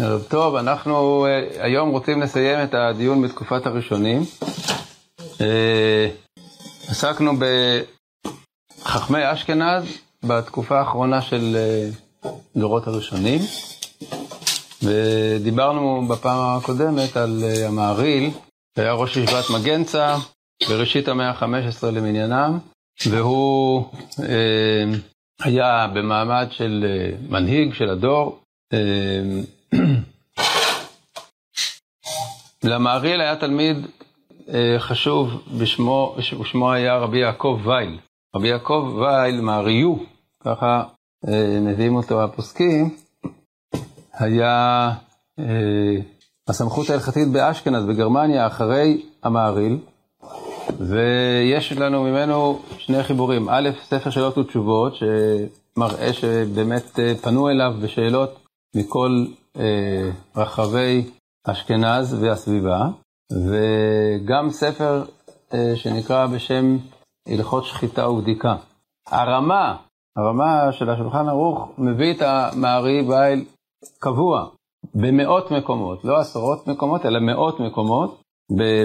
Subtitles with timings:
[0.00, 4.22] ערב טוב, אנחנו uh, היום רוצים לסיים את הדיון בתקופת הראשונים.
[5.18, 5.42] Uh,
[6.88, 7.32] עסקנו
[8.82, 9.84] בחכמי אשכנז
[10.24, 11.56] בתקופה האחרונה של
[12.24, 13.40] uh, דורות הראשונים,
[14.82, 18.30] ודיברנו בפעם הקודמת על המעריל,
[18.76, 20.16] שהיה ראש ישיבת מגנצה
[20.68, 22.58] בראשית המאה ה-15 למניינם,
[23.06, 23.84] והוא
[25.42, 26.84] היה במעמד של
[27.28, 28.40] מנהיג של הדור.
[32.64, 33.76] למעריל היה תלמיד
[34.54, 37.98] אה, חשוב, בשמו, בשמו היה רבי יעקב וייל.
[38.36, 39.94] רבי יעקב וייל, מעריו,
[40.44, 40.82] ככה
[41.28, 42.96] אה, מביאים אותו הפוסקים,
[44.14, 44.90] היה
[45.38, 45.44] אה,
[46.48, 49.78] הסמכות ההלכתית באשכנז, בגרמניה, אחרי המעריל,
[50.78, 53.48] ויש לנו ממנו שני חיבורים.
[53.48, 58.38] א', ספר שאלות ותשובות, שמראה שבאמת פנו אליו בשאלות
[58.76, 59.26] מכל
[59.58, 61.10] אה, רחבי
[61.46, 62.88] אשכנז והסביבה,
[63.32, 65.04] וגם ספר
[65.54, 66.76] אה, שנקרא בשם
[67.28, 68.56] הלכות שחיטה ובדיקה.
[69.08, 69.76] הרמה,
[70.16, 73.44] הרמה של השולחן ערוך מביא את המעריב העיל
[73.98, 74.48] קבוע
[74.94, 78.22] במאות מקומות, לא עשרות מקומות, אלא מאות מקומות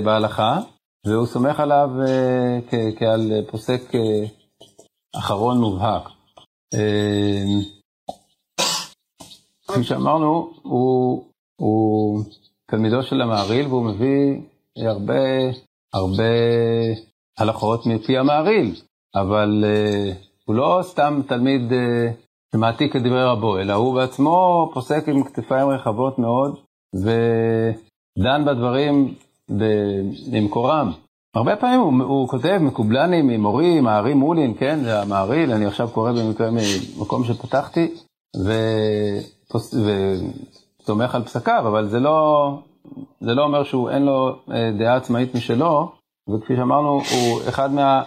[0.04, 0.60] בהלכה,
[1.08, 2.60] והוא סומך עליו אה,
[3.00, 3.82] כעל פוסק
[5.16, 6.10] אחרון מובהק.
[9.72, 11.24] כפי שאמרנו, הוא,
[11.62, 12.24] הוא
[12.72, 14.42] תלמידו של המעריל והוא מביא
[14.78, 15.24] הרבה,
[15.94, 16.24] הרבה
[17.38, 18.76] הלכות מפי המעריל,
[19.16, 21.76] אבל uh, הוא לא סתם תלמיד uh,
[22.52, 26.60] שמעתיק את דברי רבו, אלא הוא בעצמו פוסק עם כתפיים רחבות מאוד,
[26.96, 29.14] ודן בדברים
[30.32, 30.92] במקורם.
[31.36, 36.12] הרבה פעמים הוא, הוא כותב מקובלנים ממורי, מערי מולין, כן, זה המעריל, אני עכשיו קורא
[36.12, 37.94] במקרה ממקום שפתחתי,
[38.46, 38.52] ו...
[39.56, 42.50] וסומך על פסקיו, אבל זה לא,
[43.22, 45.92] זה לא אומר שהוא אין לו אה, דעה עצמאית משלו,
[46.30, 48.04] וכפי שאמרנו, הוא אחד מה,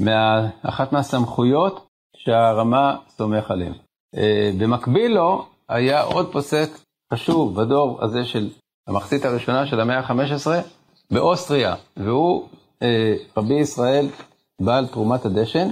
[0.00, 1.86] מה, אחת מהסמכויות
[2.16, 3.72] שהרמה סומך עליהן.
[4.16, 6.70] אה, במקביל לו, היה עוד פוסק
[7.12, 8.48] חשוב בדור הזה של
[8.88, 10.50] המחצית הראשונה של המאה ה-15
[11.10, 12.48] באוסטריה, והוא
[12.82, 14.08] אה, רבי ישראל
[14.60, 15.68] בעל תרומת הדשן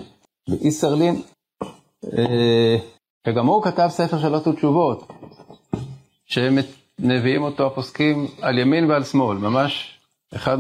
[0.48, 1.22] באיסרלין.
[3.26, 5.12] שגם הוא כתב ספר שאלות ותשובות,
[6.26, 6.58] שהם
[6.98, 10.00] מביאים אותו הפוסקים על ימין ועל שמאל, ממש
[10.34, 10.58] אחד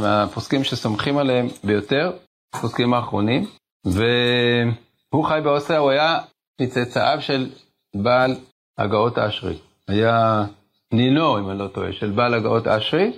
[0.00, 2.12] מהפוסקים שסומכים עליהם ביותר,
[2.54, 3.46] הפוסקים האחרונים,
[3.86, 6.18] והוא חי באוסטריה, הוא היה
[6.60, 7.50] מצאצאיו של
[7.96, 8.36] בעל
[8.78, 9.58] הגאות האשרי.
[9.88, 10.44] היה
[10.92, 13.12] נינו, אם אני לא טועה, של בעל הגאות האשרי,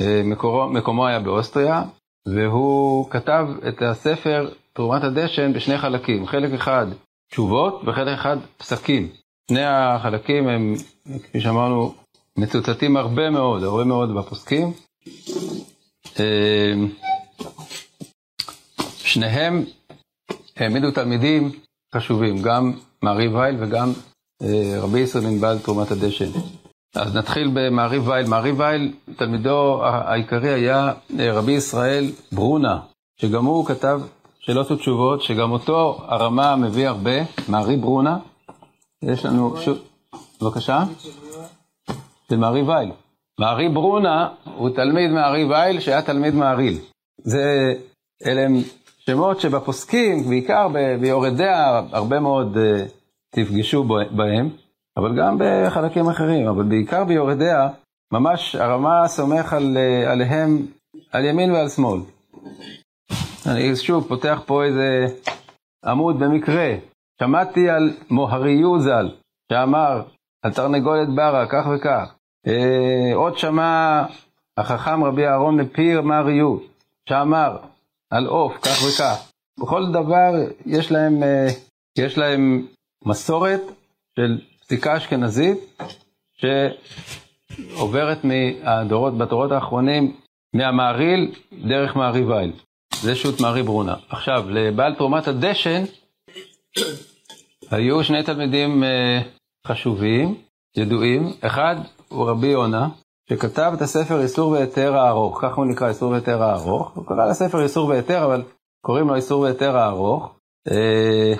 [0.00, 1.82] אה, מקומו, מקומו היה באוסטריה,
[2.28, 6.86] והוא כתב את הספר תרומת הדשן בשני חלקים, חלק אחד
[7.30, 9.08] תשובות וחלק אחד פסקים.
[9.50, 10.74] שני החלקים הם,
[11.22, 11.94] כפי שאמרנו,
[12.38, 14.72] מצוטטים הרבה מאוד, הרבה מאוד בפוסקים.
[16.20, 16.88] אמ,
[18.98, 19.64] שניהם
[20.56, 21.50] העמידו תלמידים
[21.94, 22.72] חשובים, גם
[23.02, 23.92] מעריב וייל וגם
[24.42, 26.30] אה, רבי ישראל בעל תרומת הדשן.
[26.94, 28.26] אז נתחיל במעריב וייל.
[28.28, 32.80] מעריב וייל, תלמידו העיקרי היה אה, רבי ישראל ברונה,
[33.20, 34.00] שגם הוא כתב
[34.46, 37.10] שאלות ותשובות, שגם אותו הרמה מביא הרבה,
[37.48, 38.18] מארי ברונה.
[39.02, 39.54] יש לנו,
[40.42, 40.84] בבקשה?
[42.28, 42.92] של מארי וייל.
[43.40, 46.78] מארי ברונה הוא תלמיד מארי וייל שהיה תלמיד מעריל.
[47.22, 47.74] זה,
[48.26, 48.54] אלה הם
[48.98, 50.68] שמות שבפוסקים, בעיקר
[51.00, 52.88] ביורדיה, הרבה מאוד uh,
[53.30, 54.50] תפגשו בהם,
[54.96, 57.68] אבל גם בחלקים אחרים, אבל בעיקר ביורדיה,
[58.12, 60.66] ממש הרמה סומך על, uh, עליהם
[61.12, 62.00] על ימין ועל שמאל.
[63.48, 65.06] אני שוב פותח פה איזה
[65.84, 66.74] עמוד במקרה.
[67.20, 69.10] שמעתי על מוהריו ז"ל,
[69.52, 70.02] שאמר
[70.42, 72.14] על תרנגולת ברה, כך וכך.
[72.46, 74.02] אה, עוד שמע
[74.56, 76.56] החכם רבי אהרון לפיר מריו,
[77.08, 77.56] שאמר
[78.10, 79.30] על עוף, כך וכך.
[79.60, 80.32] בכל דבר
[80.66, 81.46] יש להם, אה,
[81.98, 82.66] יש להם
[83.04, 83.60] מסורת
[84.16, 85.58] של פסיקה אשכנזית,
[86.36, 90.16] שעוברת מהדורות, בדורות האחרונים,
[90.54, 91.34] מהמעריל
[91.68, 92.52] דרך מעריב וייל.
[93.02, 93.94] זה שו"ת מארי ברונה.
[94.08, 95.84] עכשיו, לבעל תרומת הדשן,
[97.70, 99.20] היו שני תלמידים אה,
[99.66, 100.34] חשובים,
[100.76, 101.32] ידועים.
[101.40, 101.76] אחד
[102.08, 102.88] הוא רבי יונה,
[103.30, 106.90] שכתב את הספר איסור והיתר הארוך, ככה הוא נקרא איסור והיתר הארוך.
[106.94, 108.42] הוא קרא לספר איסור והיתר, אבל
[108.86, 110.34] קוראים לו איסור והיתר הארוך.
[110.70, 111.34] אה,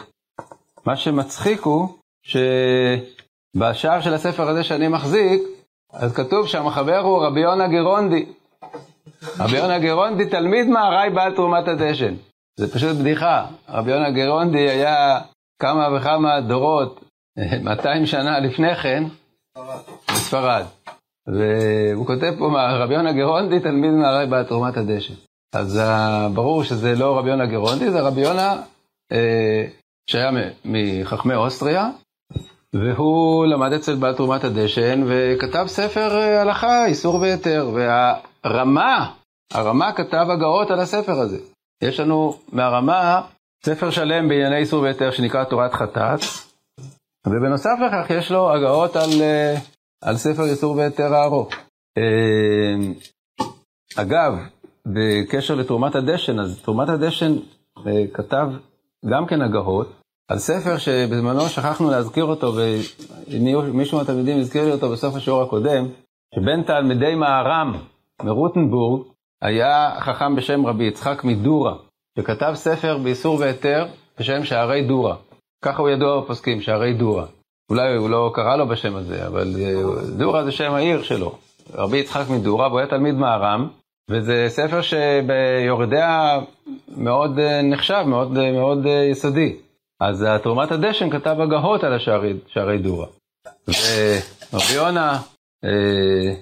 [0.86, 1.88] מה שמצחיק הוא
[2.22, 5.42] שבשער של הספר הזה שאני מחזיק,
[5.92, 8.26] אז כתוב שהמחבר הוא רבי יונה גרונדי.
[9.38, 12.14] רבי יונה גרונדי תלמיד מהרי בעל תרומת הדשן.
[12.56, 13.46] זה פשוט בדיחה.
[13.68, 15.20] רבי יונה גרונדי היה
[15.58, 17.04] כמה וכמה דורות,
[17.62, 19.04] 200 שנה לפני כן,
[20.10, 20.64] ספרד.
[21.26, 25.14] והוא כותב פה, רבי יונה גרונדי, תלמיד מערי בעל תרומת הדשן.
[25.54, 25.80] אז
[26.34, 28.62] ברור שזה לא רבי יונה גרונדי, זה רבי יונה
[29.12, 29.64] אה,
[30.10, 30.30] שהיה
[30.64, 31.90] מחכמי אוסטריה,
[32.74, 37.70] והוא למד אצל בעל תרומת הדשן וכתב ספר אה, הלכה, איסור והיתר,
[38.46, 39.12] והרמה,
[39.52, 41.38] הרמה כתב הגאות על הספר הזה.
[41.82, 43.22] יש לנו מהרמה
[43.64, 46.20] ספר שלם בענייני איסור והיתר שנקרא תורת חטאת,
[47.26, 49.54] ובנוסף לכך יש לו הגאות על, אה,
[50.04, 51.48] על ספר איסור והיתר הארוך.
[53.96, 54.38] אגב,
[54.86, 57.32] בקשר לתרומת הדשן, אז תרומת הדשן
[58.12, 58.46] כתב
[59.10, 59.92] גם כן הגהות,
[60.28, 62.52] על ספר שבזמנו שכחנו להזכיר אותו,
[63.28, 65.88] ומישהו מהתלמידים הזכיר לי אותו בסוף השיעור הקודם,
[66.34, 67.72] שבין תלמידי מערם
[68.22, 69.02] מרוטנבורג
[69.42, 71.74] היה חכם בשם רבי יצחק מדורה,
[72.18, 73.86] שכתב ספר באיסור והיתר
[74.18, 75.16] בשם שערי דורה.
[75.64, 77.26] ככה הוא ידוע בפוסקים, שערי דורה.
[77.70, 79.72] אולי הוא לא קרא לו בשם הזה, אבל אה,
[80.16, 81.38] דורה זה שם העיר שלו.
[81.74, 83.68] רבי יצחק מדורה, והוא היה תלמיד מערם,
[84.10, 86.38] וזה ספר שביורדיה
[86.96, 89.56] מאוד אה, נחשב, מאוד, אה, מאוד יסודי.
[90.00, 93.06] אז תרומת הדשן כתב הגהות על השערי שערי דורה.
[93.68, 95.18] ורבי יונה,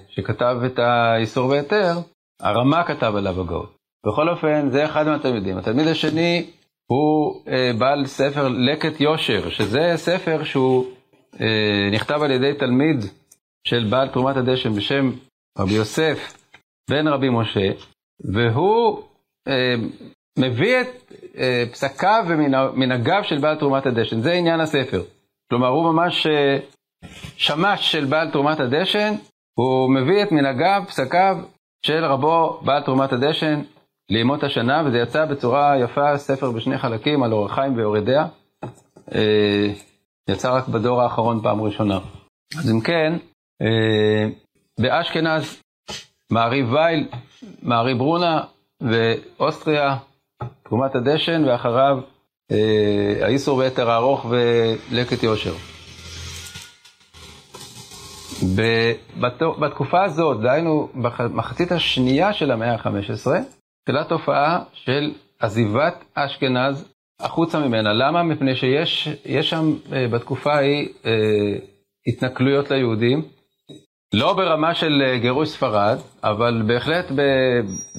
[0.09, 1.93] שכתב את האיסור והיתר,
[2.41, 3.75] הרמה כתב עליו הגהות.
[4.07, 5.57] בכל אופן, זה אחד מהתלמידים.
[5.57, 6.51] התלמיד השני
[6.91, 7.41] הוא
[7.79, 10.85] בעל ספר לקט יושר, שזה ספר שהוא
[11.91, 12.97] נכתב על ידי תלמיד
[13.67, 15.11] של בעל תרומת הדשן בשם
[15.57, 16.37] רבי יוסף
[16.89, 17.69] בן רבי משה,
[18.33, 19.03] והוא
[19.47, 19.75] אה,
[20.39, 24.21] מביא את אה, פסקיו ומנהגיו של בעל תרומת הדשן.
[24.21, 25.03] זה עניין הספר.
[25.49, 26.57] כלומר, הוא ממש אה,
[27.37, 29.13] שמש של בעל תרומת הדשן,
[29.57, 31.37] הוא מביא את מנהגיו, פסקיו
[31.85, 33.61] של רבו בעל תרומת הדשן
[34.09, 38.27] לימות השנה, וזה יצא בצורה יפה, ספר בשני חלקים על אורח חיים ויורדיה.
[39.15, 39.73] אה,
[40.29, 41.99] יצא רק בדור האחרון פעם ראשונה.
[42.59, 43.13] אז אם כן,
[43.61, 44.29] אה,
[44.79, 45.61] באשכנז
[46.31, 47.07] מעריב וייל,
[47.61, 48.41] מעריב ברונה
[48.81, 49.97] ואוסטריה,
[50.63, 51.99] תרומת הדשן, ואחריו
[52.51, 55.74] אה, האיסור ויתר הארוך ולקט יושר.
[59.59, 63.31] בתקופה הזאת, דהיינו במחצית השנייה של המאה ה-15,
[63.81, 67.93] התחילה תופעה של עזיבת אשכנז החוצה ממנה.
[67.93, 68.23] למה?
[68.23, 69.09] מפני שיש
[69.41, 71.11] שם אה, בתקופה ההיא אה,
[72.07, 73.21] התנכלויות ליהודים,
[74.13, 77.05] לא ברמה של אה, גירוש ספרד, אבל בהחלט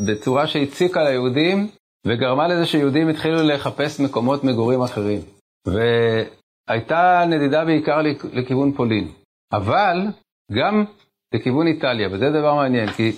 [0.09, 1.69] בצורה שהציקה ליהודים
[2.07, 5.21] וגרמה לזה שיהודים התחילו לחפש מקומות מגורים אחרים.
[5.67, 8.01] והייתה נדידה בעיקר
[8.33, 9.09] לכיוון פולין,
[9.53, 10.07] אבל
[10.53, 10.85] גם
[11.35, 13.13] לכיוון איטליה, וזה דבר מעניין, כי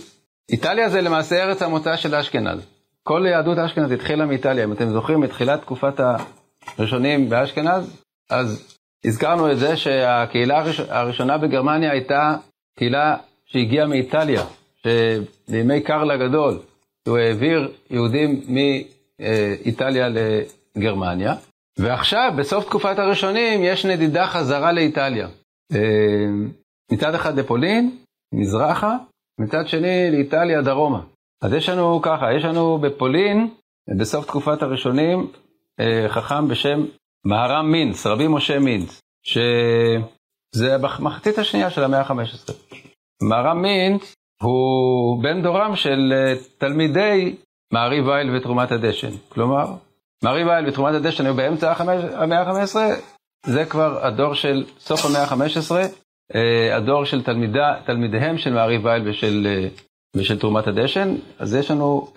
[0.50, 2.66] איטליה זה למעשה ארץ המוצא של אשכנז.
[3.02, 6.00] כל יהדות אשכנז התחילה מאיטליה, אם אתם זוכרים, מתחילת תקופת
[6.78, 12.36] הראשונים באשכנז, אז הזכרנו את זה שהקהילה הראשונה בגרמניה הייתה
[12.78, 13.16] קהילה
[13.46, 14.42] שהגיעה מאיטליה,
[14.76, 16.58] שבימי קרל הגדול,
[17.08, 21.34] הוא העביר יהודים מאיטליה לגרמניה,
[21.78, 25.28] ועכשיו, בסוף תקופת הראשונים, יש נדידה חזרה לאיטליה.
[26.93, 27.99] מצד אחד לפולין,
[28.35, 28.96] מזרחה,
[29.40, 31.00] מצד שני לאיטליה דרומה.
[31.43, 33.50] אז יש לנו ככה, יש לנו בפולין,
[33.99, 35.31] בסוף תקופת הראשונים,
[35.81, 36.85] אה, חכם בשם
[37.25, 39.38] מהר"ם מינץ, רבי משה מינץ, ש...
[40.55, 42.52] זה במחצית השנייה של המאה ה-15.
[43.23, 47.37] מהר"ם מינץ הוא בן דורם של אה, תלמידי
[47.73, 49.11] מעריב וייל ותרומת הדשן.
[49.28, 49.66] כלומר,
[50.25, 51.73] מעריב וייל ותרומת הדשן היו באמצע
[52.14, 52.76] המאה ה-15,
[53.47, 55.87] זה כבר הדור של סוף המאה ה-15, אה,
[56.73, 59.68] הדור של תלמידה, תלמידיהם של מעריב וייל ושל, אה,
[60.16, 61.14] ושל תרומת הדשן.
[61.38, 62.08] אז יש לנו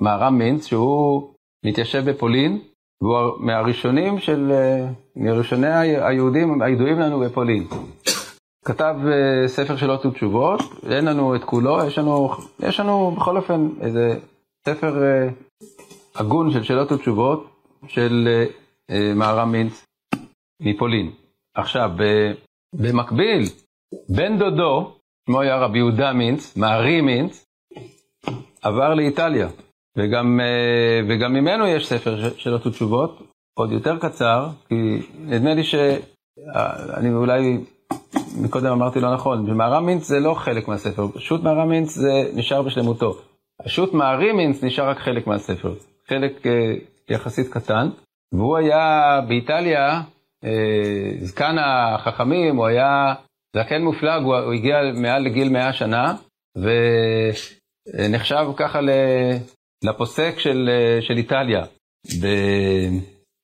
[0.00, 1.32] מהר"ם מינץ שהוא
[1.64, 2.60] מתיישב בפולין,
[3.02, 7.66] והוא מהראשונים של, אה, מראשוני היהודים הידועים לנו בפולין.
[8.64, 10.60] כתב אה, ספר שאלות ותשובות,
[10.90, 14.18] אין לנו את כולו, יש לנו, יש לנו בכל אופן איזה
[14.68, 15.28] ספר אה,
[16.14, 17.46] הגון של שאלות ותשובות
[17.88, 18.44] של
[19.14, 19.84] מהר"ם מינץ
[20.62, 21.10] מפולין.
[21.54, 21.90] עכשיו,
[22.74, 23.44] במקביל,
[24.08, 24.96] בן דודו,
[25.26, 27.46] שמו היה רבי יהודה מינץ, מערי מינץ,
[28.62, 29.48] עבר לאיטליה.
[29.96, 33.22] וגם, אה, וגם ממנו יש ספר שאלות ותשובות,
[33.54, 34.74] עוד יותר קצר, כי
[35.18, 37.58] נדמה לי שאני אולי
[38.42, 42.62] מקודם אמרתי לא נכון, במערה מינץ זה לא חלק מהספר, שו"ת מערה מינץ זה נשאר
[42.62, 43.18] בשלמותו.
[43.64, 45.74] השו"ת מערי מינץ נשאר רק חלק מהספר,
[46.08, 46.74] חלק אה,
[47.08, 47.88] יחסית קטן,
[48.32, 50.00] והוא היה באיטליה, אה,
[51.22, 53.14] זקן החכמים, הוא היה
[53.56, 56.14] זקן מופלג, הוא, הוא הגיע מעל לגיל 100 שנה,
[56.56, 58.80] ונחשב ככה
[59.84, 61.64] לפוסק של, אה, של איטליה.
[62.22, 62.26] ב...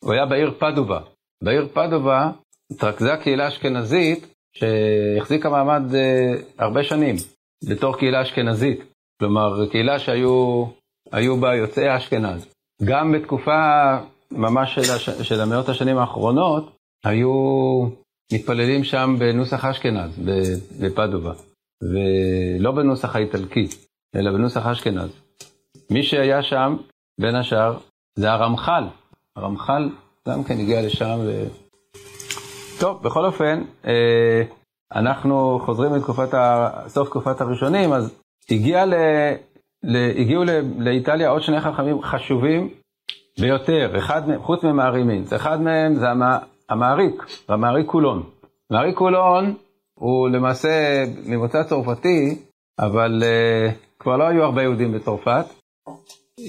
[0.05, 1.00] הוא היה בעיר פדובה.
[1.45, 2.31] בעיר פדובה
[2.73, 4.26] התרכזה קהילה אשכנזית
[4.57, 5.83] שהחזיקה מעמד
[6.59, 7.17] הרבה שנים
[7.71, 8.81] בתור קהילה אשכנזית.
[9.21, 12.47] כלומר, קהילה שהיו בה יוצאי אשכנז.
[12.85, 13.97] גם בתקופה
[14.31, 16.75] ממש של, הש, של המאות השנים האחרונות,
[17.07, 17.87] היו
[18.33, 20.19] מתפללים שם בנוסח אשכנז,
[20.81, 21.33] בפדובה,
[21.83, 23.69] ולא בנוסח האיטלקי,
[24.17, 25.11] אלא בנוסח אשכנז.
[25.91, 26.77] מי שהיה שם,
[27.21, 27.79] בין השאר,
[28.19, 28.85] זה הרמח"ל.
[29.37, 29.91] הרמח"ל
[30.29, 31.19] גם כן הגיע לשם.
[31.27, 31.45] ו...
[32.81, 34.43] טוב, בכל אופן, אה,
[34.95, 36.71] אנחנו חוזרים לתקופת ה...
[36.89, 38.15] סוף תקופת הראשונים, אז
[38.51, 38.95] הגיע ל...
[39.83, 39.97] ל...
[40.21, 40.51] הגיעו ל...
[40.79, 42.71] לאיטליה עוד שני חכמים חשובים
[43.41, 46.23] ביותר, אחד מהם, חוץ ממערי מינץ, אחד מהם זה המ...
[46.69, 48.23] המעריק, המעריק קולון.
[48.71, 49.55] מעריק קולון
[49.95, 52.43] הוא למעשה ממוצא צרפתי,
[52.79, 55.45] אבל uh, כבר לא היו הרבה יהודים בצרפת.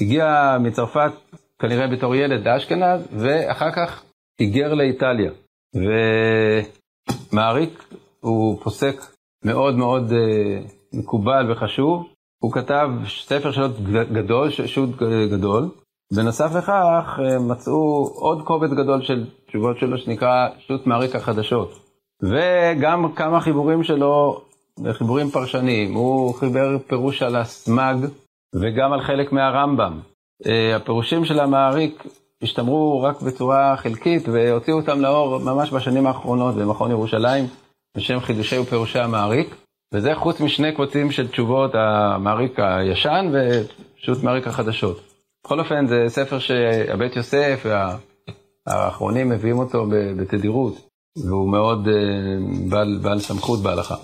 [0.02, 1.12] הגיע מצרפת
[1.60, 4.04] כנראה בתור ילד לאשכנז, ואחר כך
[4.40, 5.32] היגר לאיטליה.
[7.34, 7.84] ומעריק
[8.20, 8.96] הוא פוסק
[9.46, 10.14] מאוד מאוד uh,
[10.94, 12.08] מקובל וחשוב.
[12.44, 13.80] הוא כתב ספר שו"ת
[14.14, 14.90] גדול, שו"ת
[15.32, 15.70] גדול.
[16.14, 21.80] בנוסף לכך, אה, מצאו עוד קובץ גדול של תשובות שלו, שנקרא שו"ת מעריק החדשות.
[22.24, 24.42] וגם כמה חיבורים שלו,
[24.92, 25.94] חיבורים פרשניים.
[25.94, 28.06] הוא חיבר פירוש על הסמג
[28.56, 30.00] וגם על חלק מהרמב"ם.
[30.46, 32.04] אה, הפירושים של המעריק
[32.42, 37.46] השתמרו רק בצורה חלקית והוציאו אותם לאור ממש בשנים האחרונות במכון ירושלים
[37.98, 39.56] בשם חידושי ופירושי המעריק.
[39.94, 45.07] וזה חוץ משני קבצים של תשובות המעריק הישן ושו"ת מעריק החדשות.
[45.48, 47.66] בכל אופן זה ספר שהבית יוסף
[48.68, 49.86] והאחרונים מביאים אותו
[50.18, 50.74] בתדירות,
[51.26, 51.94] והוא מאוד אה,
[52.70, 53.96] בעל, בעל סמכות בהלכה.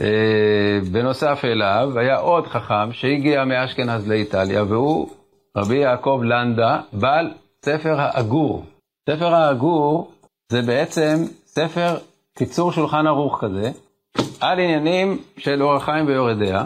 [0.00, 5.08] אה, בנוסף אליו היה עוד חכם שהגיע מאשכנז לאיטליה, והוא
[5.56, 7.30] רבי יעקב לנדה, בעל
[7.64, 8.64] ספר האגור.
[9.10, 10.12] ספר האגור
[10.52, 11.16] זה בעצם
[11.46, 11.96] ספר
[12.38, 13.70] קיצור שולחן ערוך כזה,
[14.40, 16.64] על עניינים של אור החיים ויורדיה,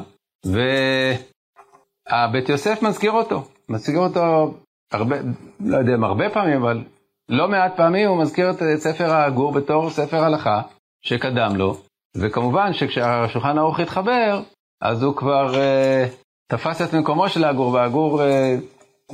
[2.10, 3.44] והבית יוסף מזכיר אותו.
[3.72, 4.54] מזכיר אותו
[4.92, 5.16] הרבה,
[5.60, 6.84] לא יודע אם הרבה פעמים, אבל
[7.28, 10.62] לא מעט פעמים הוא מזכיר את ספר העגור בתור ספר הלכה
[11.02, 11.80] שקדם לו,
[12.16, 14.42] וכמובן שכשהשולחן ערוך התחבר,
[14.80, 16.06] אז הוא כבר אה,
[16.46, 18.56] תפס את מקומו של העגור, והעגור אה,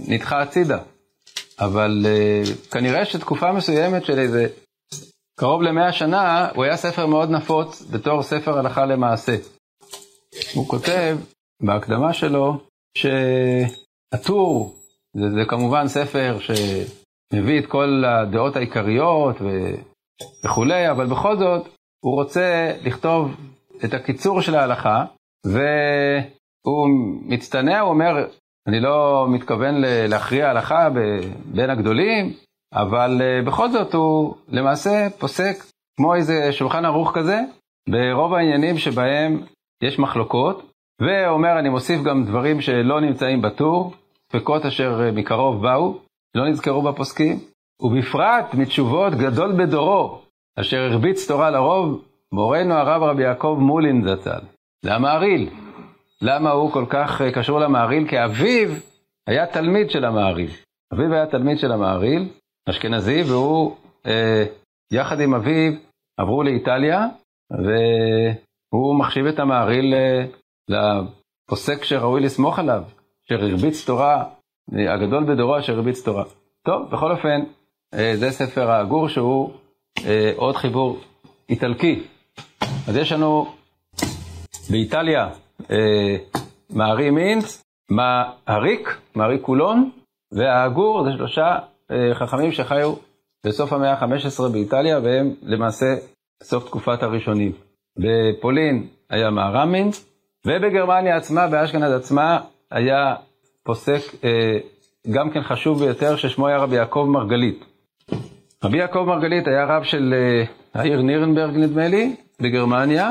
[0.09, 0.79] נדחה הצידה.
[1.61, 4.47] אבל אה, כנראה שתקופה מסוימת של איזה
[5.39, 9.37] קרוב למאה שנה, הוא היה ספר מאוד נפוץ בתור ספר הלכה למעשה.
[10.55, 11.19] הוא כותב
[11.63, 12.61] בהקדמה שלו,
[12.95, 13.07] ש...
[14.15, 14.75] הטור,
[15.17, 19.47] זה, זה כמובן ספר שמביא את כל הדעות העיקריות ו,
[20.45, 21.69] וכולי, אבל בכל זאת
[22.05, 23.37] הוא רוצה לכתוב
[23.85, 25.05] את הקיצור של ההלכה,
[25.47, 26.89] והוא
[27.23, 28.27] מצטנע, הוא אומר,
[28.69, 29.75] אני לא מתכוון
[30.09, 30.89] להכריע הלכה
[31.45, 32.33] בין הגדולים,
[32.75, 35.65] אבל אה, בכל זאת הוא למעשה פוסק
[35.97, 37.41] כמו איזה שולחן ערוך כזה,
[37.89, 39.43] ברוב העניינים שבהם
[39.83, 40.68] יש מחלוקות,
[41.01, 43.95] ואומר, אני מוסיף גם דברים שלא נמצאים בטור,
[44.33, 45.99] ספקות אשר אה, מקרוב באו,
[46.35, 47.39] לא נזכרו בפוסקים,
[47.83, 50.21] ובפרט מתשובות גדול בדורו,
[50.61, 54.41] אשר הרביץ תורה לרוב, מורנו הרב רבי יעקב מולין זצ"ל.
[54.85, 55.51] זה המעריל.
[56.23, 58.09] למה הוא כל כך אה, קשור למעריל?
[58.09, 58.69] כי אביו
[59.27, 60.51] היה תלמיד של המעריל.
[60.95, 62.29] אביו היה תלמיד של המעריל,
[62.71, 63.77] אשכנזי, והוא,
[64.07, 64.45] אה,
[64.93, 65.73] יחד עם אביו,
[66.19, 67.07] עברו לאיטליה,
[67.51, 70.25] והוא מחשיב את המעריל אה,
[70.69, 72.83] לפוסק שראוי לסמוך עליו,
[73.27, 74.25] אשר הרביץ תורה,
[74.73, 76.25] הגדול בדורו אשר הרביץ תורה.
[76.65, 77.41] טוב, בכל אופן,
[77.95, 79.53] אה, זה ספר הגור שהוא
[80.07, 81.01] אה, עוד חיבור
[81.49, 82.03] איטלקי.
[82.89, 83.47] אז יש לנו
[84.71, 85.29] באיטליה
[85.71, 86.17] אה,
[86.71, 89.91] מערי מינץ, מעריק, מעריק קולון,
[90.33, 91.59] והגור זה שלושה
[92.15, 92.95] חכמים שחיו
[93.47, 95.87] בסוף המאה ה-15 באיטליה, והם למעשה
[96.43, 97.53] סוף תקופת הראשונים.
[97.99, 100.08] בפולין היה מהר"ם מינץ,
[100.47, 102.41] ובגרמניה עצמה, באשכנז עצמה,
[102.71, 103.15] היה
[103.63, 104.59] פוסק אה,
[105.11, 107.65] גם כן חשוב ביותר, ששמו היה רבי יעקב מרגלית.
[108.65, 110.45] רבי יעקב מרגלית היה רב של אה,
[110.81, 113.11] העיר נירנברג, נדמה לי, בגרמניה,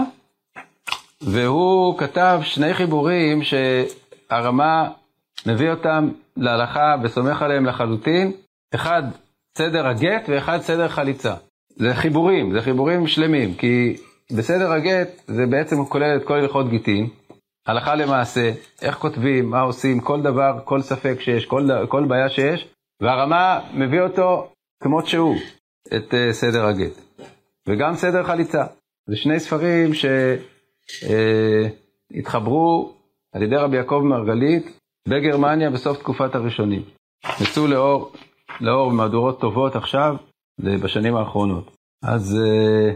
[1.21, 4.89] והוא כתב שני חיבורים שהרמה
[5.45, 8.31] מביא אותם להלכה וסומך עליהם לחלוטין,
[8.75, 9.03] אחד
[9.57, 11.33] סדר הגט ואחד סדר חליצה.
[11.75, 13.97] זה חיבורים, זה חיבורים שלמים, כי
[14.31, 17.09] בסדר הגט זה בעצם כולל את כל הלכות גיטין,
[17.67, 22.67] הלכה למעשה, איך כותבים, מה עושים, כל דבר, כל ספק שיש, כל, כל בעיה שיש,
[23.01, 24.51] והרמה מביא אותו
[24.83, 25.35] כמות שהוא,
[25.87, 27.01] את uh, סדר הגט.
[27.67, 28.65] וגם סדר חליצה.
[29.09, 29.91] זה שני ספרים
[32.13, 32.93] שהתחברו uh,
[33.35, 36.83] על ידי רבי יעקב מרגלית בגרמניה בסוף תקופת הראשונים.
[37.41, 38.11] יצאו לאור,
[38.61, 40.15] לאור מהדורות טובות עכשיו,
[40.59, 41.75] בשנים האחרונות.
[42.03, 42.93] אז uh,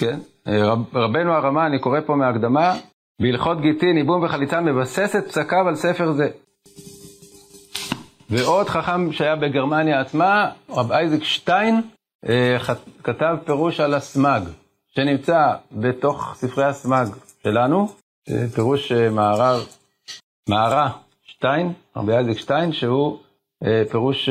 [0.00, 0.20] כן.
[0.50, 2.74] רב, רבנו הרמה, אני קורא פה מהקדמה,
[3.20, 6.28] בהלכות גיטין, ייבום וחליצה, מבסס את פסקיו על ספר זה.
[8.30, 11.80] ועוד חכם שהיה בגרמניה עצמה, רב אייזק שטיין,
[12.28, 12.56] אה,
[13.02, 14.42] כתב פירוש על הסמג,
[14.94, 17.06] שנמצא בתוך ספרי הסמג
[17.42, 17.88] שלנו,
[18.30, 19.10] אה, פירוש אה,
[20.48, 20.90] מערה,
[21.22, 23.18] שטיין, רבי אייזק שטיין, שהוא
[23.90, 24.28] פירוש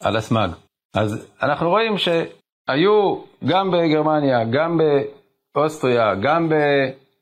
[0.00, 0.50] על הסמג.
[0.94, 4.80] אז אנחנו רואים שהיו גם בגרמניה, גם
[5.56, 6.52] באוסטריה, גם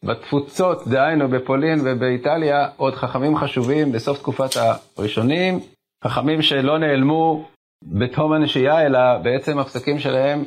[0.05, 4.51] בתפוצות, דהיינו בפולין ובאיטליה, עוד חכמים חשובים בסוף תקופת
[4.97, 5.61] הראשונים,
[6.05, 7.49] חכמים שלא נעלמו
[7.85, 10.45] בתום הנשייה, אלא בעצם הפסקים שלהם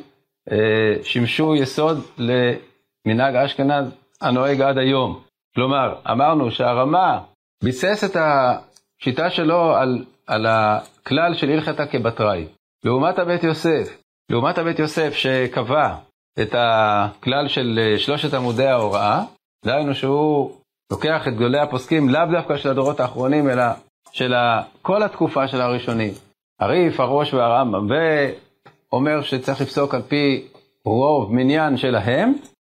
[0.52, 5.20] אה, שימשו יסוד למנהג אשכנז הנוהג עד היום.
[5.54, 7.20] כלומר, אמרנו שהרמה
[7.64, 12.46] ביסס את השיטה שלו על, על הכלל של הלכתא כבתראי.
[12.84, 13.98] לעומת הבית יוסף,
[14.30, 15.94] לעומת הבית יוסף שקבע
[16.42, 19.22] את הכלל של אה, שלושת עמודי ההוראה,
[19.64, 20.50] דהיינו שהוא
[20.92, 23.64] לוקח את גדולי הפוסקים לאו דווקא של הדורות האחרונים, אלא
[24.12, 24.34] של
[24.82, 26.12] כל התקופה של הראשונים.
[26.60, 30.46] הריף, הראש והרמב"ם, ואומר שצריך לפסוק על פי
[30.84, 32.32] רוב מניין שלהם,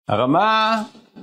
[0.09, 0.75] הרמה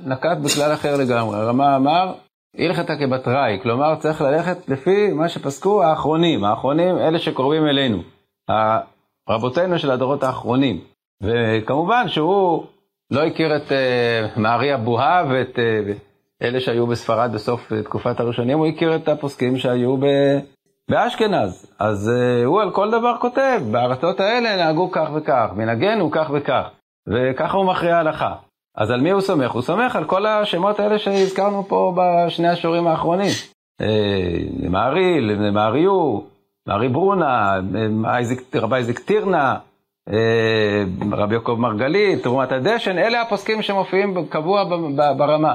[0.06, 1.36] נקט בכלל אחר לגמרי.
[1.36, 2.12] הרמה אמר,
[2.58, 8.02] הלכתא כבתראי, כלומר צריך ללכת לפי מה שפסקו האחרונים, האחרונים אלה שקרובים אלינו,
[9.28, 10.80] רבותינו של הדורות האחרונים.
[11.22, 12.64] וכמובן שהוא
[13.10, 15.92] לא הכיר את uh, מערי אבוהב ואת uh,
[16.42, 20.06] אלה שהיו בספרד בסוף תקופת הראשונים, הוא הכיר את הפוסקים שהיו ב...
[20.90, 21.74] באשכנז.
[21.78, 26.68] אז uh, הוא על כל דבר כותב, בארצות האלה נהגו כך וכך, מנהגנו כך וכך,
[27.08, 28.34] וככה הוא מכריע הלכה.
[28.76, 29.50] אז על מי הוא סומך?
[29.50, 33.30] הוא סומך על כל השמות האלה שהזכרנו פה בשני השיעורים האחרונים.
[34.62, 36.18] למערי, למעריו,
[36.66, 37.60] מערי ברונה,
[38.54, 39.56] רבי איזיק טירנה,
[41.12, 44.64] רבי יעקב מרגלית, תרומת הדשן, אלה הפוסקים שמופיעים קבוע
[45.16, 45.54] ברמה.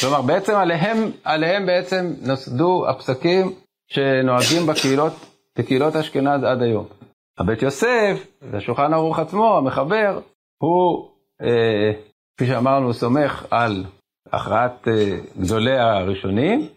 [0.00, 3.52] כלומר, בעצם עליהם, עליהם בעצם נוסדו הפסקים
[3.88, 5.12] שנוהגים בקהילות,
[5.58, 6.86] בקהילות אשכנז עד היום.
[7.38, 10.20] הבית יוסף, והשולחן ערוך עצמו, המחבר,
[10.62, 11.08] הוא,
[11.42, 11.92] אה,
[12.36, 13.84] כפי שאמרנו, סומך על
[14.32, 16.68] הכרעת אה, גדולי הראשונים,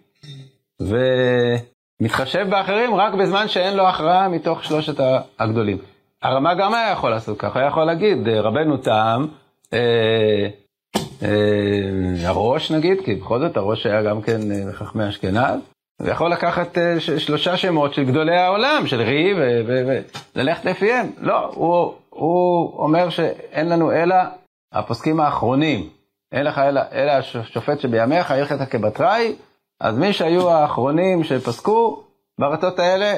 [2.01, 4.95] ומתחשב באחרים רק בזמן שאין לו הכרעה מתוך שלושת
[5.39, 5.77] הגדולים.
[6.25, 9.25] הרמה גם היה יכול לעשות ככה, היה יכול להגיד, רבנו תם,
[9.73, 10.49] אה,
[11.23, 15.59] אה, הראש נגיד, כי בכל זאת הראש היה גם כן אה, חכמי אשכנז,
[16.01, 19.33] ויכול לקחת אה, שלושה שמות של גדולי העולם, של רי,
[20.35, 21.11] וללכת לפיהם.
[21.17, 24.15] לא, הוא, הוא אומר שאין לנו אלא
[24.73, 25.89] הפוסקים האחרונים.
[26.31, 29.35] אין לך אלא, אלא השופט שבימיך, הלכת כבתראי,
[29.81, 32.03] אז מי שהיו האחרונים שפסקו
[32.39, 33.17] בארצות האלה,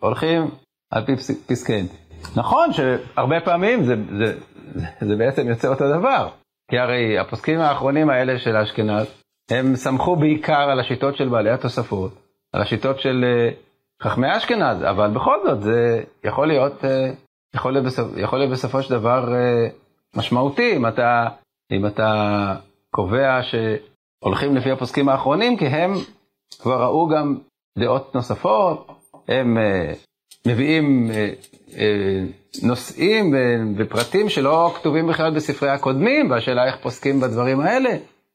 [0.00, 0.50] הולכים
[0.90, 1.12] על פי
[1.46, 1.86] פסקיהם.
[2.36, 4.38] נכון שהרבה פעמים זה, זה,
[4.74, 6.28] זה, זה בעצם יוצא אותו דבר.
[6.70, 9.06] כי הרי הפוסקים האחרונים האלה של אשכנז,
[9.50, 12.12] הם סמכו בעיקר על השיטות של בעלי התוספות,
[12.52, 13.50] על השיטות של אה,
[14.02, 17.10] חכמי אשכנז, אבל בכל זאת זה יכול להיות, אה,
[17.54, 19.68] יכול להיות, בסופ, יכול להיות בסופו של דבר אה,
[20.16, 21.28] משמעותי אם אתה,
[21.72, 22.54] אם אתה
[22.90, 25.92] קובע שהולכים לפי הפוסקים האחרונים, כי הם
[26.60, 27.38] כבר ראו גם
[27.78, 28.86] דעות נוספות,
[29.28, 29.58] הם
[30.46, 32.24] מביאים אה,
[32.62, 33.34] נושאים
[33.76, 37.90] ופרטים שלא כתובים בכלל בספרי הקודמים, והשאלה איך פוסקים בדברים האלה.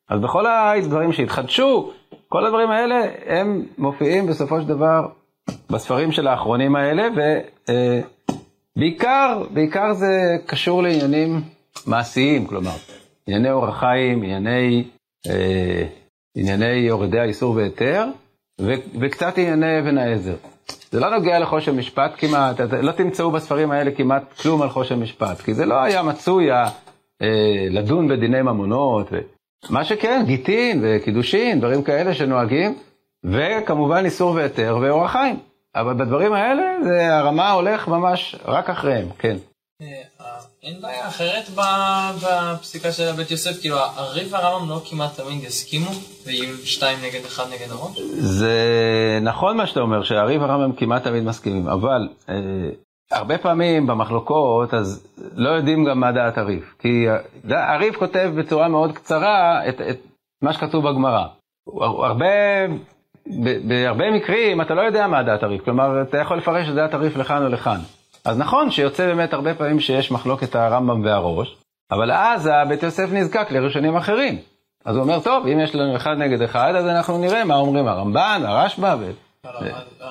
[0.10, 1.92] אז בכל הדברים שהתחדשו,
[2.28, 5.08] כל הדברים האלה, הם מופיעים בסופו של דבר
[5.70, 7.08] בספרים של האחרונים האלה,
[8.78, 11.42] ובעיקר, בעיקר זה קשור לעניינים
[11.88, 12.76] מעשיים, כלומר,
[13.28, 14.84] ענייני אורח חיים, ענייני,
[15.30, 15.86] אה,
[16.36, 18.06] ענייני יורדי האיסור והיתר,
[19.00, 20.36] וקצת ענייני אבן העזר.
[20.92, 25.42] זה לא נוגע לחושן משפט כמעט, לא תמצאו בספרים האלה כמעט כלום על חושן משפט,
[25.42, 26.70] כי זה לא היה מצוי אה,
[27.70, 29.20] לדון בדיני ממונות, ו...
[29.70, 32.76] מה שכן, גיטין וקידושין, דברים כאלה שנוהגים,
[33.24, 35.40] וכמובן איסור והיתר ואורח חיים.
[35.76, 39.38] אבל בדברים האלה, זה הרמה הולך ממש רק אחריהם, כן.
[40.64, 41.50] אה, אין בעיה אחרת
[42.24, 45.92] בפסיקה של הבית יוסף, כאילו הריב והרמב"ם לא כמעט תמיד יסכימו,
[46.26, 48.00] ויהיו שתיים נגד אחד נגד הראש?
[48.18, 48.56] זה
[49.22, 52.36] נכון מה שאתה אומר, שהריב והרמב"ם כמעט תמיד מסכימים, אבל אה,
[53.12, 56.74] הרבה פעמים במחלוקות, אז לא יודעים גם מה דעת הריב.
[56.80, 57.06] כי
[57.50, 60.00] הריב כותב בצורה מאוד קצרה את, את
[60.42, 61.26] מה שכתוב בגמרא.
[61.82, 62.26] הרבה,
[63.68, 67.18] בהרבה מקרים אתה לא יודע מה דעת הריב, כלומר אתה יכול לפרש את דעת הריב
[67.18, 67.80] לכאן או לכאן.
[68.26, 71.56] אז נכון שיוצא באמת הרבה פעמים שיש מחלוקת הרמב"ם והראש,
[71.92, 74.38] אבל אז הבית יוסף נזקק לראשונים אחרים.
[74.86, 77.88] אז הוא אומר, טוב, אם יש לנו אחד נגד אחד, אז אנחנו נראה מה אומרים
[77.88, 78.96] הרמב"ן, הרשב"א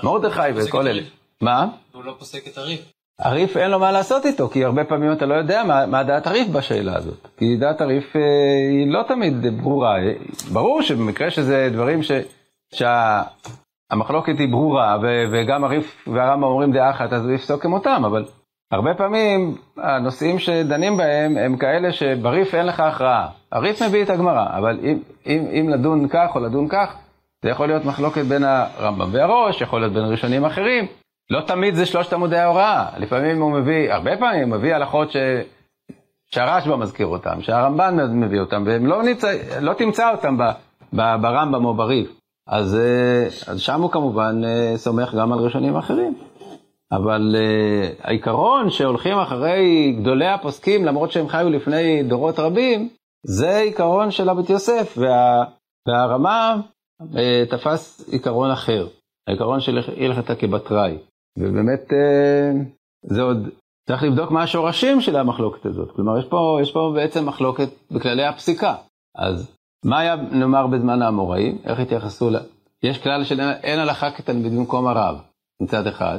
[0.03, 1.03] ומרדכי וכל אלה.
[1.41, 1.67] מה?
[1.93, 2.81] הוא לא פוסק את הריב.
[3.21, 6.27] הריף אין לו מה לעשות איתו, כי הרבה פעמים אתה לא יודע מה, מה דעת
[6.27, 7.29] הריף בשאלה הזאת.
[7.37, 8.21] כי דעת הריף אה,
[8.71, 9.97] היא לא תמיד ברורה.
[10.53, 12.13] ברור שבמקרה שזה דברים ש,
[13.91, 18.25] שהמחלוקת היא ברורה, ו, וגם הריף והרמב"ם אומרים דעה אחת, אז הוא יפסוק כמותם, אבל
[18.73, 23.29] הרבה פעמים הנושאים שדנים בהם הם כאלה שבריף אין לך הכרעה.
[23.53, 26.97] הריף מביא את הגמרא, אבל אם, אם, אם לדון כך או לדון כך,
[27.43, 30.87] זה יכול להיות מחלוקת בין הרמב"ם והראש, יכול להיות בין ראשונים אחרים.
[31.31, 35.17] לא תמיד זה שלושת עמודי ההוראה, לפעמים הוא מביא, הרבה פעמים הוא מביא הלכות ש...
[36.31, 40.37] שהרשב"א מזכיר אותם, שהרמב"ן מביא אותם, והם לא, נמצא, לא תמצא אותם
[40.93, 42.20] ברמב"ם או בריף.
[42.51, 46.15] אז, אה, אז שם הוא כמובן אה, סומך גם על ראשונים אחרים.
[46.93, 52.89] אבל uh, העיקרון שהולכים אחרי גדולי הפוסקים, למרות שהם חיו לפני דורות רבים,
[53.27, 55.45] זה עיקרון של הבית יוסף, וה,
[55.89, 56.61] והרמה
[57.03, 57.17] uh,
[57.51, 58.87] תפס עיקרון אחר,
[59.29, 60.99] העיקרון של הלכתה כבתראי.
[61.39, 62.57] ובאמת uh,
[63.03, 63.49] זה עוד,
[63.89, 65.91] צריך לבדוק מה השורשים של המחלוקת הזאת.
[65.97, 68.75] כלומר, יש פה, יש פה בעצם מחלוקת בכללי הפסיקה.
[69.17, 71.59] אז מה היה נאמר בזמן האמוראים?
[71.65, 72.37] איך התייחסו ל...
[72.83, 75.17] יש כלל של אין הלכה כתלמיד במקום הרב,
[75.63, 76.19] מצד אחד.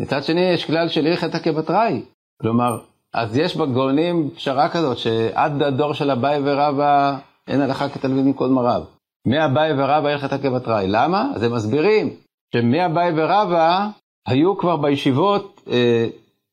[0.00, 2.02] מצד שני, יש כלל של הלכתא כבתראי.
[2.42, 2.78] כלומר,
[3.14, 7.16] אז יש בגאונים פשרה כזאת, שעד הדור של אביי ורבא
[7.48, 8.84] אין הלכה כתלמיד מכל מרב.
[9.26, 10.86] מאביי ורבא הלכתא כבתראי.
[10.88, 11.32] למה?
[11.34, 12.10] אז הם מסבירים
[12.54, 13.88] שמאביי ורבא
[14.28, 16.06] היו כבר בישיבות, אה,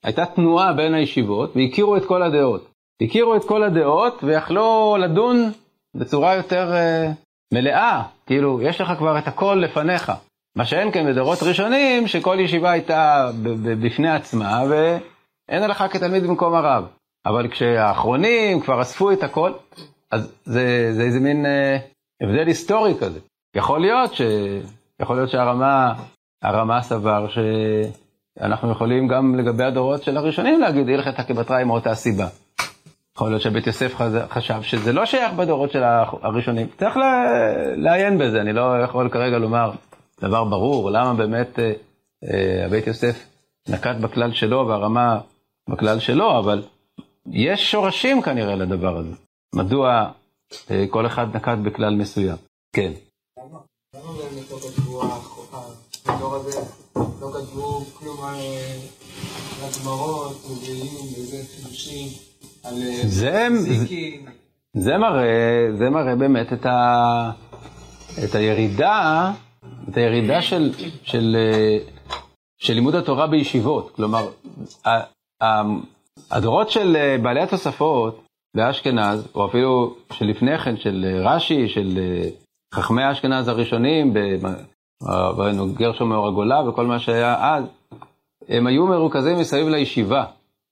[0.03, 2.69] הייתה תנועה בין הישיבות, והכירו את כל הדעות.
[3.01, 5.51] הכירו את כל הדעות ויכלו לדון
[5.95, 7.11] בצורה יותר אה,
[7.53, 10.11] מלאה, כאילו, יש לך כבר את הכל לפניך.
[10.55, 13.31] מה שאין כן בדורות ראשונים, שכל ישיבה הייתה
[13.81, 16.87] בפני עצמה, ואין הלכה כתלמיד במקום הרב.
[17.25, 19.51] אבל כשהאחרונים כבר אספו את הכל,
[20.11, 21.77] אז זה, זה איזה מין אה,
[22.21, 23.19] הבדל היסטורי כזה.
[23.55, 24.21] יכול להיות, ש,
[25.01, 25.93] יכול להיות שהרמה
[26.43, 32.27] הרמה סבר שאנחנו יכולים גם לגבי הדורות של הראשונים להגיד הלכת כבתראי מאותה סיבה.
[33.19, 33.95] יכול להיות שבית יוסף
[34.29, 35.83] חשב שזה לא שייך בדורות של
[36.21, 36.67] הראשונים.
[36.77, 36.95] צריך
[37.75, 39.71] לעיין בזה, אני לא יכול כרגע לומר
[40.21, 41.73] דבר ברור, למה באמת אה,
[42.23, 43.25] אה, הבית יוסף
[43.69, 45.19] נקט בכלל שלו והרמה
[45.69, 46.63] בכלל שלו, אבל
[47.31, 49.15] יש שורשים כנראה לדבר הזה.
[49.55, 50.11] מדוע
[50.71, 52.37] אה, כל אחד נקט בכלל מסוים?
[52.73, 52.91] כן.
[53.37, 55.01] למה באמת לא כתבו,
[56.05, 56.59] בדור הזה,
[56.95, 58.37] לא כתבו כלום על
[59.61, 62.28] הגמרות, נביאים וזה חידושים,
[62.63, 62.73] על
[63.57, 64.25] פסיקים?
[64.73, 67.31] זה מראה, זה מראה באמת את, ה,
[68.23, 69.31] את הירידה
[69.89, 70.71] את הירידה של,
[71.03, 71.77] של, אה,
[72.57, 73.91] של לימוד התורה בישיבות.
[73.95, 74.27] כלומר,
[76.31, 81.99] הדורות של אה, בעלי התוספות באשכנז, או אפילו שלפני כן, של אה, רש"י, של
[82.73, 84.13] חכמי אשכנז הראשונים,
[85.37, 87.63] ראינו גרשום מאור הגולה וכל מה שהיה אז,
[88.49, 90.25] הם היו מרוכזים מסביב לישיבה.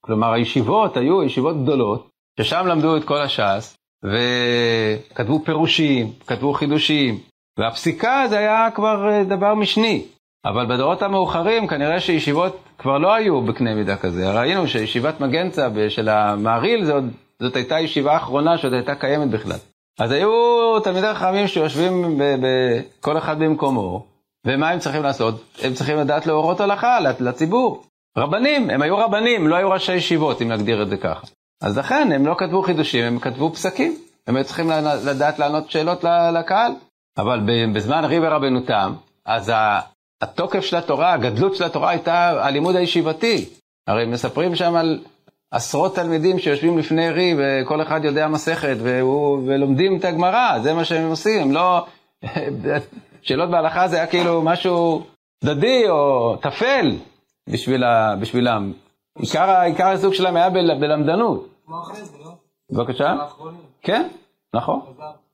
[0.07, 7.19] כלומר, הישיבות היו ישיבות גדולות, ששם למדו את כל הש"ס, וכתבו פירושים, כתבו חידושים,
[7.59, 10.05] והפסיקה זה היה כבר אה, דבר משני.
[10.45, 14.31] אבל בדורות המאוחרים כנראה שישיבות כבר לא היו בקנה מידה כזה.
[14.31, 17.03] ראינו שישיבת מגנצה של המעריל זאת,
[17.41, 19.57] זאת הייתה ישיבה אחרונה שעוד הייתה קיימת בכלל.
[19.99, 20.29] אז היו
[20.83, 22.19] תלמידי חכמים שיושבים
[23.01, 24.05] כל אחד במקומו,
[24.45, 25.43] ומה הם צריכים לעשות?
[25.63, 27.86] הם צריכים לדעת להורות הלכה לציבור.
[28.17, 31.27] רבנים, הם היו רבנים, לא היו ראשי ישיבות, אם נגדיר את זה ככה.
[31.61, 33.97] אז לכן הם לא כתבו חידושים, הם כתבו פסקים.
[34.27, 34.69] הם היו צריכים
[35.05, 36.03] לדעת לענות שאלות
[36.33, 36.71] לקהל.
[37.17, 37.39] אבל
[37.73, 38.93] בזמן ריב ורבנו תם,
[39.25, 39.51] אז
[40.21, 43.45] התוקף של התורה, הגדלות של התורה הייתה הלימוד הישיבתי.
[43.87, 44.99] הרי מספרים שם על
[45.51, 50.85] עשרות תלמידים שיושבים לפני ריב, וכל אחד יודע מסכת, והוא, ולומדים את הגמרא, זה מה
[50.85, 51.85] שהם עושים, הם לא...
[53.21, 55.03] שאלות בהלכה זה היה כאילו משהו
[55.43, 56.95] דדי או טפל
[57.47, 58.73] בשביל ה, בשבילם.
[59.17, 61.47] עיקר, עיקר העיסוק שלהם היה בלמדנות.
[61.65, 62.31] כמו אחרי זה, לא?
[62.71, 63.15] בבקשה?
[63.81, 64.07] כן,
[64.55, 64.79] נכון.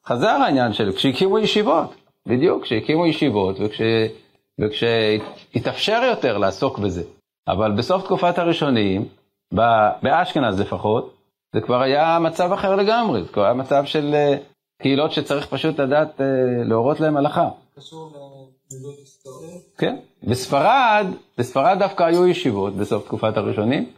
[0.06, 1.96] חזר העניין שלו, כשהקימו ישיבות,
[2.28, 3.82] בדיוק, כשהקימו ישיבות וכש,
[4.62, 7.04] וכשהתאפשר יותר לעסוק בזה.
[7.48, 9.08] אבל בסוף תקופת הראשונים,
[10.02, 11.14] באשכנז לפחות,
[11.54, 15.80] זה כבר היה מצב אחר לגמרי, זה כבר היה מצב של uh, קהילות שצריך פשוט
[15.80, 16.24] לדעת uh,
[16.70, 17.50] להורות להם הלכה.
[17.76, 18.12] קשור?
[19.78, 19.96] כן.
[20.24, 21.06] בספרד,
[21.38, 23.92] בספרד דווקא היו ישיבות בסוף תקופת הראשונים.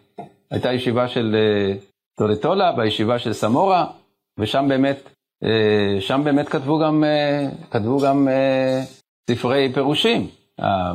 [0.51, 1.83] הייתה ישיבה של uh,
[2.17, 3.87] טולטולה, בישיבה של סמורה,
[4.39, 8.81] ושם באמת אה, שם באמת כתבו גם, אה, כתבו גם אה,
[9.29, 10.27] ספרי פירושים,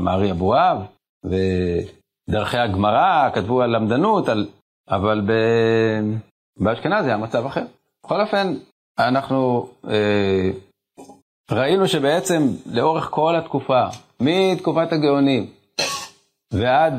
[0.00, 0.78] מארי אבואב
[1.24, 4.48] ודרכי הגמרא, כתבו על למדנות, על...
[4.88, 5.32] אבל ב...
[6.60, 7.64] באשכנז היה מצב אחר.
[8.04, 8.54] בכל אופן,
[8.98, 10.50] אנחנו אה,
[11.52, 13.82] ראינו שבעצם לאורך כל התקופה,
[14.20, 15.46] מתקופת הגאונים
[16.52, 16.94] ועד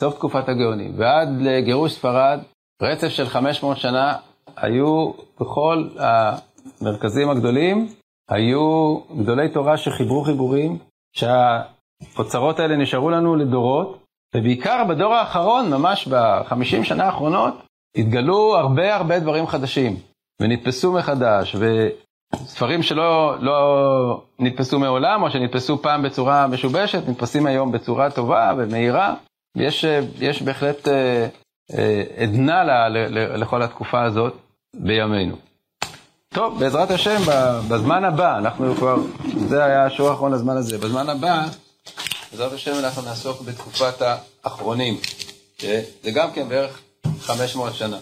[0.00, 2.40] סוף תקופת הגאונים, ועד לגירוש ספרד,
[2.82, 4.16] רצף של 500 שנה,
[4.56, 7.88] היו בכל המרכזים הגדולים,
[8.30, 10.78] היו גדולי תורה שחיברו חיבורים,
[11.16, 17.54] שהאוצרות האלה נשארו לנו לדורות, ובעיקר בדור האחרון, ממש בחמישים שנה האחרונות,
[17.96, 19.96] התגלו הרבה הרבה דברים חדשים,
[20.42, 21.56] ונתפסו מחדש,
[22.32, 29.14] וספרים שלא לא נתפסו מעולם, או שנתפסו פעם בצורה משובשת, נתפסים היום בצורה טובה ומהירה,
[29.56, 31.26] ויש בהחלט אה,
[31.78, 34.34] אה, עדנה ל, ל, לכל התקופה הזאת
[34.74, 35.36] בימינו.
[36.28, 37.20] טוב, בעזרת השם,
[37.68, 38.96] בזמן הבא, אנחנו כבר,
[39.48, 41.44] זה היה השיעור האחרון לזמן הזה, בזמן הבא,
[42.32, 44.02] בעזרת השם אנחנו נעסוק בתקופת
[44.44, 44.96] האחרונים,
[46.02, 46.80] זה גם כן בערך
[47.20, 47.96] 500 שנה.